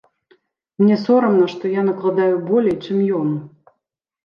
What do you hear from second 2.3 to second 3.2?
болей, чым